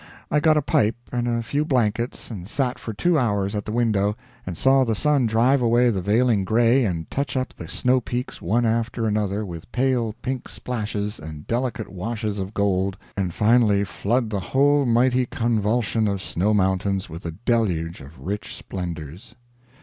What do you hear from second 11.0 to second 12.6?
and delicate washes of